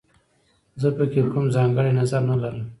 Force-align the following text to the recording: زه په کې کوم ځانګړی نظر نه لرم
زه 0.81 0.87
په 0.97 1.03
کې 1.11 1.21
کوم 1.31 1.45
ځانګړی 1.55 1.91
نظر 2.01 2.21
نه 2.29 2.35
لرم 2.41 2.65